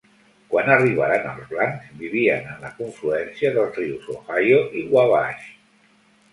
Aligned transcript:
Quan 0.53 0.69
arribaren 0.75 1.27
els 1.33 1.51
blancs 1.51 1.91
vivien 1.99 2.49
en 2.55 2.65
la 2.67 2.73
confluència 2.81 3.55
dels 3.61 3.79
rius 3.81 4.11
Ohio 4.17 4.61
i 4.83 4.87
Wabash. 4.97 5.49